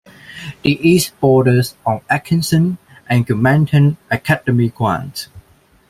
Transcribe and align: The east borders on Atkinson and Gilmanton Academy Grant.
The 0.63 0.89
east 0.89 1.13
borders 1.19 1.75
on 1.85 2.01
Atkinson 2.09 2.79
and 3.07 3.27
Gilmanton 3.27 3.97
Academy 4.09 4.69
Grant. 4.69 5.27